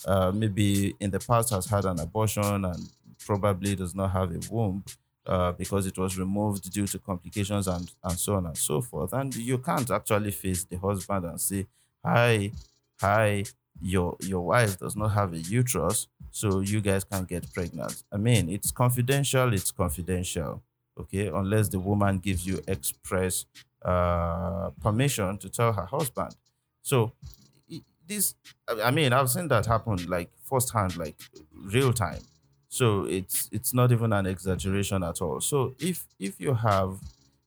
uh, 0.05 0.31
maybe 0.33 0.95
in 0.99 1.11
the 1.11 1.19
past 1.19 1.49
has 1.51 1.65
had 1.65 1.85
an 1.85 1.99
abortion 1.99 2.65
and 2.65 2.89
probably 3.19 3.75
does 3.75 3.95
not 3.95 4.11
have 4.11 4.31
a 4.31 4.39
womb 4.53 4.83
uh, 5.25 5.51
because 5.53 5.85
it 5.87 5.97
was 5.97 6.17
removed 6.17 6.71
due 6.71 6.87
to 6.87 6.99
complications 6.99 7.67
and, 7.67 7.93
and 8.03 8.17
so 8.19 8.35
on 8.35 8.45
and 8.45 8.57
so 8.57 8.81
forth. 8.81 9.13
And 9.13 9.33
you 9.35 9.57
can't 9.57 9.89
actually 9.89 10.31
face 10.31 10.65
the 10.65 10.77
husband 10.77 11.25
and 11.25 11.39
say, 11.39 11.67
Hi, 12.05 12.51
hi, 12.99 13.43
your 13.81 14.17
your 14.21 14.41
wife 14.45 14.77
does 14.79 14.95
not 14.95 15.09
have 15.09 15.33
a 15.33 15.37
uterus, 15.39 16.07
so 16.31 16.59
you 16.59 16.81
guys 16.81 17.03
can't 17.03 17.27
get 17.27 17.51
pregnant. 17.53 18.03
I 18.11 18.17
mean, 18.17 18.49
it's 18.49 18.71
confidential, 18.71 19.53
it's 19.53 19.71
confidential. 19.71 20.63
Okay, 20.97 21.27
unless 21.27 21.69
the 21.69 21.79
woman 21.79 22.19
gives 22.19 22.45
you 22.45 22.61
express 22.67 23.45
uh, 23.81 24.69
permission 24.81 25.37
to 25.39 25.49
tell 25.49 25.73
her 25.73 25.85
husband. 25.85 26.35
So 26.81 27.13
this 28.07 28.35
I 28.67 28.91
mean, 28.91 29.13
I've 29.13 29.29
seen 29.29 29.47
that 29.49 29.65
happen 29.65 29.97
like 30.07 30.31
firsthand, 30.41 30.97
like 30.97 31.15
real 31.53 31.93
time. 31.93 32.21
So 32.69 33.05
it's 33.05 33.49
it's 33.51 33.73
not 33.73 33.91
even 33.91 34.13
an 34.13 34.25
exaggeration 34.25 35.03
at 35.03 35.21
all. 35.21 35.41
So 35.41 35.75
if 35.79 36.07
if 36.19 36.39
you 36.39 36.53
have 36.55 36.99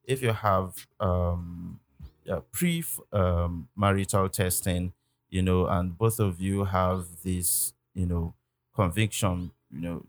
if 0.05 0.23
you 0.23 0.33
have 0.33 0.87
um 1.01 1.81
yeah, 2.25 2.41
pre 2.53 2.83
um, 3.13 3.69
marital 3.77 4.29
testing, 4.29 4.93
you 5.31 5.43
know, 5.43 5.67
and 5.69 5.97
both 5.97 6.19
of 6.19 6.41
you 6.41 6.65
have 6.65 7.07
this, 7.23 7.73
you 7.95 8.05
know, 8.07 8.35
conviction, 8.75 9.53
you 9.71 9.81
know, 9.81 10.07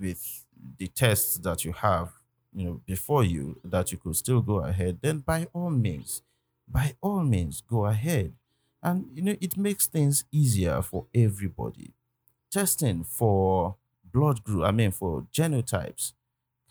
with 0.00 0.44
the 0.78 0.88
tests 0.88 1.36
that 1.38 1.64
you 1.64 1.72
have, 1.72 2.12
you 2.52 2.64
know, 2.64 2.80
before 2.86 3.24
you 3.24 3.60
that 3.64 3.92
you 3.92 3.98
could 3.98 4.16
still 4.16 4.40
go 4.40 4.56
ahead, 4.64 4.98
then 5.02 5.18
by 5.20 5.46
all 5.52 5.70
means, 5.70 6.22
by 6.66 6.96
all 7.00 7.22
means, 7.22 7.60
go 7.60 7.86
ahead. 7.86 8.34
And 8.84 9.10
you 9.14 9.22
know, 9.22 9.36
it 9.40 9.56
makes 9.56 9.88
things 9.88 10.24
easier 10.32 10.82
for 10.82 11.06
everybody. 11.14 11.92
Testing 12.50 13.04
for 13.04 13.76
blood 14.12 14.44
group, 14.44 14.64
I 14.64 14.72
mean 14.72 14.92
for 14.92 15.26
genotypes 15.32 16.14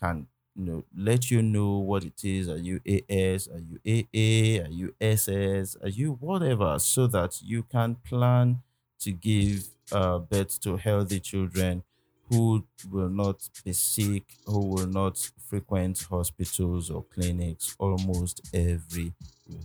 can 0.00 0.28
you 0.56 0.64
know, 0.64 0.84
let 0.96 1.30
you 1.30 1.42
know 1.42 1.78
what 1.78 2.04
it 2.04 2.24
is. 2.24 2.48
Are 2.48 2.58
you 2.58 2.80
AS? 2.86 3.48
Are 3.48 3.60
you 3.60 3.78
AA? 3.86 4.64
Are 4.64 4.70
you 4.70 4.94
SS? 5.00 5.76
Are 5.82 5.88
you 5.88 6.12
whatever? 6.20 6.78
So 6.78 7.06
that 7.08 7.42
you 7.42 7.62
can 7.64 7.96
plan 7.96 8.62
to 9.00 9.12
give 9.12 9.68
uh, 9.92 10.18
birth 10.20 10.60
to 10.62 10.76
healthy 10.76 11.20
children 11.20 11.82
who 12.30 12.66
will 12.90 13.10
not 13.10 13.48
be 13.64 13.72
sick, 13.72 14.24
who 14.46 14.60
will 14.60 14.86
not 14.86 15.18
frequent 15.48 16.06
hospitals 16.10 16.90
or 16.90 17.04
clinics 17.04 17.76
almost 17.78 18.40
every 18.54 19.12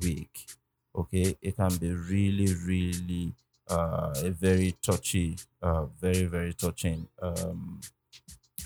week. 0.01 0.48
Okay, 0.96 1.36
it 1.41 1.55
can 1.55 1.75
be 1.77 1.91
really, 1.91 2.53
really 2.65 3.34
uh, 3.69 4.13
a 4.24 4.29
very 4.31 4.74
touchy, 4.81 5.38
uh, 5.62 5.86
very, 5.86 6.25
very 6.25 6.53
touching 6.53 7.08
um, 7.22 7.79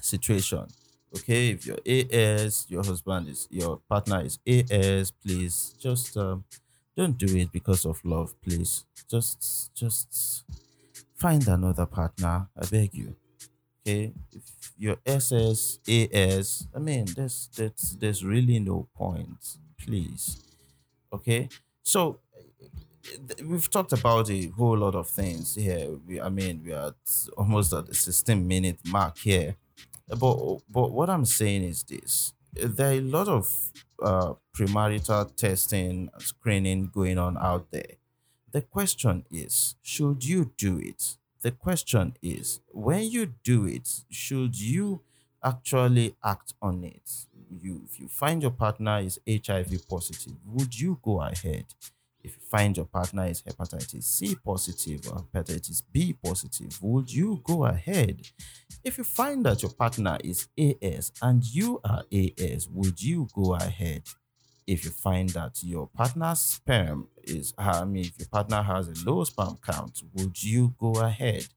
situation. 0.02 0.68
Okay, 1.16 1.52
if 1.52 1.66
your 1.68 1.78
AS, 1.86 2.66
your 2.70 2.84
husband 2.84 3.30
is 3.30 3.48
your 3.52 3.78
partner 3.90 4.22
is 4.26 4.40
AS, 4.48 5.12
please 5.12 5.76
just 5.80 6.18
um, 6.18 6.44
don't 6.98 7.18
do 7.18 7.36
it 7.38 7.52
because 7.52 7.86
of 7.86 8.04
love, 8.04 8.40
please. 8.42 8.86
Just, 9.10 9.72
just 9.76 10.44
find 11.16 11.48
another 11.48 11.86
partner. 11.86 12.50
I 12.58 12.66
beg 12.66 12.94
you. 12.94 13.16
Okay, 13.86 14.14
if 14.32 14.74
your 14.78 14.98
SS, 15.06 15.80
AS, 15.88 16.68
I 16.76 16.80
mean, 16.80 17.06
there's 17.16 17.50
there's 17.56 17.98
there's 18.00 18.24
really 18.26 18.60
no 18.60 18.88
point. 18.96 19.58
Please. 19.78 20.42
Okay, 21.14 21.50
so 21.84 22.20
eh, 23.06 23.18
eh, 23.40 23.44
we've 23.46 23.70
talked 23.70 23.94
about 23.94 24.30
a 24.30 24.48
whole 24.50 24.78
lot 24.78 24.96
of 24.96 25.08
things 25.10 25.56
here. 25.56 25.90
We, 26.08 26.22
I 26.22 26.30
mean, 26.30 26.64
we 26.66 26.74
are 26.74 26.94
almost 27.38 27.74
at 27.74 27.88
the 27.88 27.94
16 27.96 28.48
minute 28.48 28.80
mark 28.88 29.18
here. 29.20 29.56
But 30.08 30.60
but 30.70 30.92
what 30.92 31.10
I'm 31.10 31.26
saying 31.26 31.64
is 31.64 31.84
this: 31.84 32.34
eh, 32.58 32.68
there 32.70 32.90
are 32.92 33.00
a 33.00 33.02
lot 33.02 33.28
of 33.28 33.72
uh, 34.02 34.34
premarital 34.56 35.36
testing 35.36 36.10
screening 36.20 36.88
going 36.88 37.18
on 37.18 37.38
out 37.38 37.72
there. 37.72 37.96
The 38.52 38.62
question 38.62 39.26
is, 39.32 39.76
should 39.82 40.24
you 40.26 40.54
do 40.58 40.78
it? 40.80 41.18
The 41.42 41.52
question 41.52 42.16
is, 42.22 42.62
when 42.72 43.04
you 43.04 43.26
do 43.44 43.66
it, 43.66 44.06
should 44.10 44.60
you 44.60 45.02
actually 45.44 46.16
act 46.24 46.54
on 46.62 46.84
it? 46.84 47.28
You, 47.62 47.82
if 47.86 48.00
you 48.00 48.08
find 48.08 48.42
your 48.42 48.52
partner 48.52 49.00
is 49.00 49.20
HIV 49.28 49.88
positive, 49.88 50.34
would 50.46 50.80
you 50.80 51.00
go 51.02 51.22
ahead? 51.22 51.66
If 52.24 52.38
you 52.38 52.42
find 52.50 52.76
your 52.78 52.86
partner 52.86 53.26
is 53.26 53.42
hepatitis 53.42 54.04
C 54.04 54.36
positive 54.36 55.02
or 55.12 55.26
hepatitis 55.34 55.84
B 55.92 56.14
positive, 56.14 56.82
would 56.82 57.12
you 57.12 57.42
go 57.44 57.66
ahead? 57.66 58.22
If 58.84 58.98
you 58.98 59.04
find 59.04 59.46
that 59.46 59.62
your 59.62 59.72
partner 59.72 60.18
is 60.24 60.48
AS 60.58 61.12
and 61.22 61.44
you 61.44 61.82
are 61.84 62.04
AS, 62.12 62.70
would 62.70 63.02
you 63.02 63.28
go 63.34 63.56
ahead? 63.56 64.04
If 64.66 64.86
you 64.86 64.92
find 64.92 65.30
that 65.30 65.62
your 65.62 65.88
partner's 65.88 66.40
sperm 66.40 67.10
is, 67.24 67.54
I 67.58 67.84
mean, 67.84 68.06
if 68.06 68.18
your 68.18 68.30
partner 68.30 68.62
has 68.62 68.88
a 68.88 69.10
low 69.10 69.26
sperm 69.26 69.58
count, 69.62 70.02
would 70.14 70.42
you 70.42 70.74
go 70.80 70.94
ahead? 71.02 71.48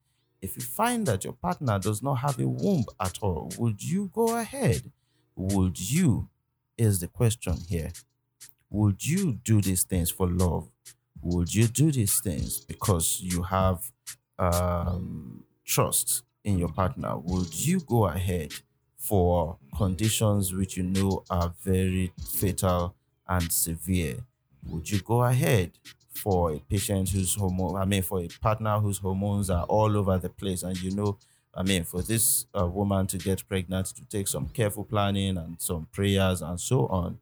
If 0.42 0.56
you 0.56 0.62
find 0.62 1.06
that 1.06 1.22
your 1.22 1.32
partner 1.32 1.78
does 1.78 2.02
not 2.02 2.16
have 2.16 2.40
a 2.40 2.46
womb 2.48 2.84
at 3.00 3.18
all, 3.22 3.52
would 3.58 3.82
you 3.82 4.10
go 4.12 4.36
ahead? 4.36 4.90
Would 5.37 5.78
you? 5.78 6.28
Is 6.76 7.00
the 7.00 7.09
question 7.09 7.57
here. 7.69 7.93
Would 8.71 9.07
you 9.07 9.35
do 9.35 9.61
these 9.61 9.85
things 9.85 10.11
for 10.11 10.28
love? 10.28 10.71
Would 11.22 11.55
you 11.55 11.68
do 11.68 11.92
these 11.92 12.20
things 12.20 12.61
because 12.61 13.20
you 13.22 13.42
have 13.44 13.92
um, 14.38 15.44
trust 15.64 16.25
in 16.44 16.59
your 16.59 16.70
partner? 16.72 17.16
Would 17.18 17.66
you 17.66 17.81
go 17.81 18.07
ahead 18.07 18.53
for 18.96 19.59
conditions 19.77 20.53
which 20.53 20.77
you 20.77 20.83
know 20.85 21.25
are 21.31 21.55
very 21.62 22.12
fatal 22.18 22.96
and 23.29 23.51
severe? 23.53 24.18
Would 24.66 24.90
you 24.90 25.01
go 25.01 25.22
ahead 25.22 25.72
for 26.09 26.53
a 26.53 26.59
patient 26.61 27.11
whose 27.11 27.35
hormone, 27.35 27.77
I 27.77 27.85
mean, 27.85 28.03
for 28.03 28.20
a 28.20 28.29
partner 28.40 28.79
whose 28.81 28.99
hormones 28.99 29.51
are 29.51 29.64
all 29.64 29.96
over 29.96 30.18
the 30.18 30.31
place, 30.31 30.62
and 30.62 30.81
you 30.81 30.94
know, 30.94 31.18
I 31.57 31.62
mean, 31.62 31.85
for 31.85 32.03
this 32.03 32.47
uh, 32.59 32.66
woman 32.66 33.07
to 33.09 33.19
get 33.19 33.49
pregnant, 33.49 33.87
to 33.88 34.05
take 34.05 34.29
some 34.29 34.49
careful 34.49 34.85
planning 34.85 35.38
and 35.38 35.61
some 35.61 35.87
prayers 35.92 36.42
and 36.42 36.61
so 36.61 36.87
on 36.88 37.19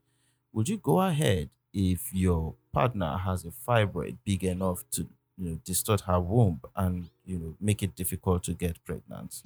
would 0.53 0.69
you 0.69 0.79
go 0.79 1.01
ahead 1.01 1.51
if 1.73 2.15
your 2.15 2.55
partner 2.73 3.19
has 3.19 3.45
a 3.45 3.51
fibroid 3.51 4.17
big 4.25 4.45
enough 4.45 4.85
to 4.91 5.09
you 5.37 5.51
know 5.51 5.61
distort 5.65 6.03
her 6.03 6.21
womb 6.21 6.61
and 6.77 7.11
you 7.27 7.39
know 7.39 7.57
make 7.61 7.83
it 7.83 7.95
difficult 7.97 8.45
to 8.45 8.55
get 8.55 8.83
pregnant? 8.85 9.43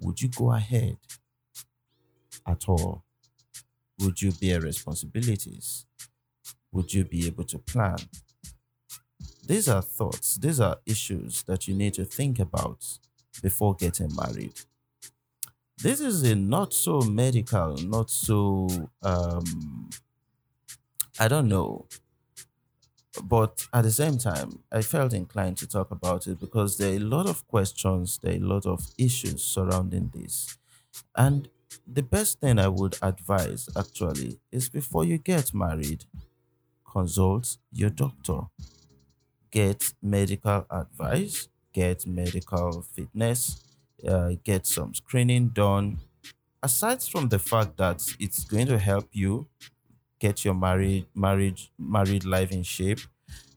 Would 0.00 0.22
you 0.22 0.28
go 0.28 0.52
ahead 0.52 0.98
at 2.46 2.68
all? 2.68 3.02
Would 4.00 4.22
you 4.22 4.32
bear 4.32 4.60
responsibilities? 4.60 5.86
Would 6.72 6.94
you 6.94 7.04
be 7.04 7.26
able 7.26 7.44
to 7.44 7.58
plan? 7.58 7.98
These 9.46 9.68
are 9.68 9.82
thoughts 9.82 10.36
these 10.36 10.60
are 10.60 10.78
issues 10.86 11.42
that 11.42 11.68
you 11.68 11.74
need 11.74 11.92
to 11.94 12.04
think 12.06 12.38
about 12.38 12.98
before 13.42 13.74
getting 13.76 14.14
married 14.16 14.54
this 15.82 16.00
is 16.00 16.22
a 16.22 16.34
not 16.34 16.72
so 16.72 17.00
medical 17.00 17.76
not 17.78 18.10
so 18.10 18.68
um 19.02 19.88
I 21.18 21.28
don't 21.28 21.48
know. 21.48 21.86
But 23.24 23.66
at 23.72 23.82
the 23.82 23.90
same 23.90 24.18
time, 24.18 24.62
I 24.70 24.82
felt 24.82 25.12
inclined 25.12 25.56
to 25.58 25.66
talk 25.66 25.90
about 25.90 26.26
it 26.26 26.38
because 26.38 26.76
there 26.78 26.92
are 26.92 26.96
a 26.96 27.00
lot 27.00 27.26
of 27.28 27.46
questions, 27.48 28.18
there 28.22 28.32
are 28.34 28.36
a 28.36 28.38
lot 28.54 28.66
of 28.66 28.86
issues 28.98 29.42
surrounding 29.42 30.10
this. 30.14 30.56
And 31.16 31.50
the 31.86 32.02
best 32.04 32.40
thing 32.40 32.58
I 32.58 32.68
would 32.68 32.98
advise 33.02 33.68
actually 33.76 34.40
is 34.52 34.68
before 34.70 35.04
you 35.04 35.18
get 35.18 35.54
married, 35.54 36.04
consult 36.84 37.58
your 37.72 37.90
doctor, 37.90 38.42
get 39.50 39.94
medical 40.02 40.66
advice, 40.70 41.48
get 41.72 42.06
medical 42.06 42.82
fitness, 42.82 43.64
uh, 44.06 44.32
get 44.44 44.66
some 44.66 44.94
screening 44.94 45.48
done. 45.48 46.00
Aside 46.62 47.02
from 47.02 47.28
the 47.28 47.38
fact 47.38 47.76
that 47.78 48.06
it's 48.20 48.44
going 48.44 48.66
to 48.68 48.78
help 48.78 49.08
you 49.12 49.48
get 50.18 50.44
your 50.44 50.54
married 50.54 51.06
marriage 51.14 51.70
married 51.78 52.24
life 52.24 52.52
in 52.52 52.62
shape 52.62 53.00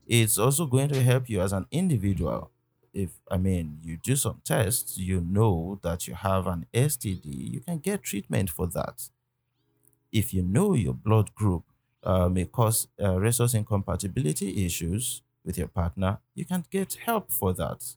it's 0.07 0.37
also 0.37 0.65
going 0.65 0.89
to 0.89 1.01
help 1.03 1.29
you 1.29 1.41
as 1.41 1.53
an 1.53 1.67
individual. 1.71 2.51
If 2.93 3.21
i 3.31 3.37
mean 3.37 3.79
you 3.83 3.97
do 3.97 4.15
some 4.15 4.41
tests 4.45 4.97
you 4.99 5.21
know 5.21 5.79
that 5.83 6.07
you 6.07 6.13
have 6.15 6.47
an 6.47 6.67
std 6.73 7.25
you 7.25 7.61
can 7.61 7.79
get 7.79 8.03
treatment 8.03 8.49
for 8.51 8.67
that. 8.67 9.09
If 10.11 10.33
you 10.33 10.43
know 10.43 10.73
your 10.75 10.93
blood 10.93 11.33
group 11.35 11.65
uh, 12.03 12.29
may 12.29 12.45
cause 12.45 12.87
uh, 13.01 13.19
rhesus 13.19 13.53
incompatibility 13.53 14.65
issues 14.65 15.21
with 15.43 15.57
your 15.57 15.67
partner 15.67 16.19
you 16.35 16.45
can 16.45 16.63
get 16.69 16.93
help 17.05 17.31
for 17.31 17.53
that 17.53 17.95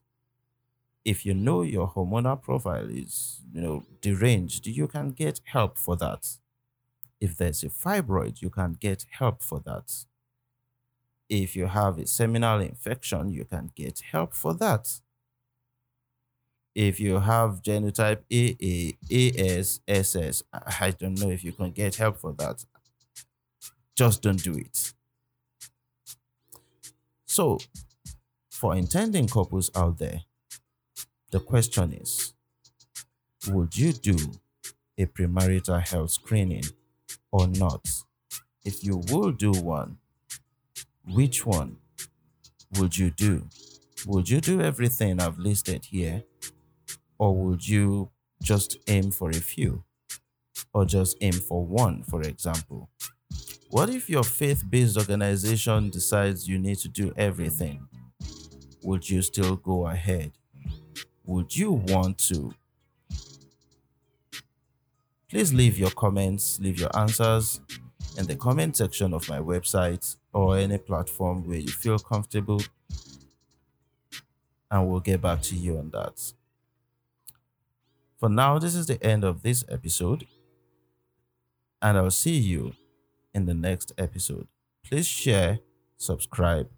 if 1.06 1.24
you 1.26 1.34
know 1.34 1.62
your 1.62 1.88
hormonal 1.88 2.40
profile 2.42 2.88
is 2.90 3.40
you 3.54 3.62
know 3.62 3.84
deranged 4.02 4.66
you 4.66 4.88
can 4.88 5.10
get 5.10 5.40
help 5.54 5.78
for 5.78 5.96
that 5.96 6.22
if 7.20 7.36
there's 7.36 7.62
a 7.64 7.68
fibroid, 7.68 8.42
you 8.42 8.50
can 8.50 8.74
get 8.74 9.06
help 9.10 9.42
for 9.42 9.60
that. 9.60 10.04
If 11.28 11.56
you 11.56 11.66
have 11.66 11.98
a 11.98 12.06
seminal 12.06 12.60
infection, 12.60 13.30
you 13.30 13.44
can 13.44 13.70
get 13.74 14.00
help 14.12 14.34
for 14.34 14.54
that. 14.54 15.00
If 16.74 17.00
you 17.00 17.20
have 17.20 17.62
genotype 17.62 18.22
AA, 18.30 18.92
AS, 19.10 19.80
SS, 19.88 20.42
I 20.52 20.90
don't 20.90 21.18
know 21.18 21.30
if 21.30 21.42
you 21.42 21.52
can 21.52 21.70
get 21.72 21.96
help 21.96 22.18
for 22.18 22.32
that. 22.34 22.64
Just 23.96 24.22
don't 24.22 24.42
do 24.42 24.54
it. 24.56 24.92
So, 27.26 27.58
for 28.50 28.74
intending 28.74 29.28
couples 29.28 29.70
out 29.76 29.98
there, 29.98 30.22
the 31.30 31.40
question 31.40 31.92
is 31.92 32.34
Would 33.48 33.76
you 33.76 33.92
do 33.94 34.16
a 34.98 35.06
premarital 35.06 35.80
health 35.88 36.10
screening 36.12 36.64
or 37.32 37.46
not? 37.48 37.86
If 38.64 38.84
you 38.84 39.02
will 39.10 39.32
do 39.32 39.52
one, 39.52 39.98
which 41.08 41.46
one 41.46 41.78
would 42.78 42.96
you 42.96 43.10
do? 43.10 43.48
Would 44.06 44.28
you 44.30 44.40
do 44.40 44.60
everything 44.60 45.20
I've 45.20 45.38
listed 45.38 45.86
here? 45.86 46.24
Or 47.18 47.34
would 47.36 47.66
you 47.68 48.10
just 48.42 48.78
aim 48.88 49.10
for 49.10 49.30
a 49.30 49.34
few? 49.34 49.84
Or 50.74 50.84
just 50.86 51.16
aim 51.20 51.34
for 51.34 51.64
one, 51.66 52.04
for 52.04 52.22
example? 52.22 52.90
What 53.70 53.90
if 53.90 54.10
your 54.10 54.24
faith 54.24 54.64
based 54.68 54.96
organization 54.98 55.90
decides 55.90 56.48
you 56.48 56.58
need 56.58 56.78
to 56.78 56.88
do 56.88 57.12
everything? 57.16 57.88
Would 58.82 59.10
you 59.10 59.22
still 59.22 59.56
go 59.56 59.86
ahead? 59.88 60.32
Would 61.26 61.56
you 61.56 61.72
want 61.72 62.18
to 62.30 62.54
Please 65.28 65.52
leave 65.52 65.76
your 65.78 65.90
comments, 65.90 66.58
leave 66.60 66.78
your 66.78 66.96
answers 66.96 67.60
in 68.16 68.26
the 68.26 68.36
comment 68.36 68.76
section 68.76 69.12
of 69.12 69.28
my 69.28 69.38
website 69.38 70.16
or 70.32 70.56
any 70.56 70.78
platform 70.78 71.46
where 71.46 71.58
you 71.58 71.68
feel 71.68 71.98
comfortable, 71.98 72.62
and 74.70 74.88
we'll 74.88 75.00
get 75.00 75.20
back 75.20 75.42
to 75.42 75.56
you 75.56 75.78
on 75.78 75.90
that. 75.90 76.32
For 78.18 78.28
now, 78.28 78.58
this 78.58 78.74
is 78.74 78.86
the 78.86 79.02
end 79.04 79.24
of 79.24 79.42
this 79.42 79.64
episode. 79.68 80.26
and 81.82 81.96
I'll 81.98 82.10
see 82.10 82.36
you 82.38 82.74
in 83.34 83.46
the 83.46 83.54
next 83.54 83.92
episode. 83.98 84.48
Please 84.84 85.06
share, 85.06 85.60
subscribe, 85.96 86.70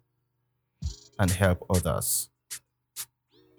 and 1.17 1.31
help 1.31 1.65
others. 1.69 2.29